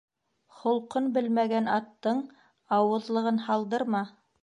[0.61, 2.25] Холҡон белмәгән аттың
[2.81, 4.07] ауыҙлығын һалдырма.